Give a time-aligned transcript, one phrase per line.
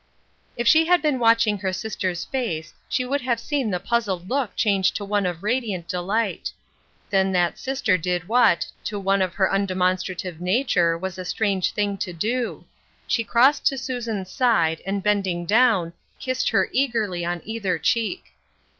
[0.57, 4.55] If she had been watching her sister*s face she would have seen the puzzled look
[4.55, 6.51] change to one of radiant delight.
[7.11, 11.99] Then that sister did what, to one of her undemonstrative nature, was a strange thing
[11.99, 12.65] to do—
[13.05, 18.33] she crossed to Susan's side, and bending down, kissed her eagerly on either cheek.